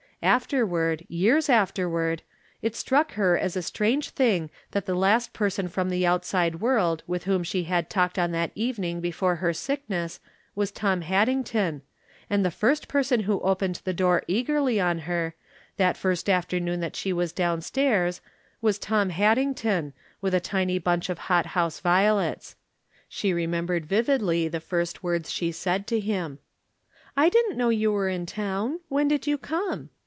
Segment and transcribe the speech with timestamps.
[0.23, 2.21] Afterward— years afterward—
[2.61, 6.41] it struck her as a strange thing that the last person from the out From
[6.41, 7.05] Different Standpoints.
[7.09, 10.19] 815 side world with wlioin she had talked on that evening before her sickness
[10.53, 11.81] was Tom Hadding ton,
[12.29, 15.33] and the first person who opened the door eagerly on her,
[15.77, 18.21] that first afternoon that she was down stairs,
[18.61, 19.91] was Tom Haddington,
[20.21, 22.55] with a tiny bunch of hot house violets.
[23.09, 26.37] She remembered vividly the first words she said to him:"
[27.17, 28.81] I didn't know you were in town.
[28.87, 29.89] When did you come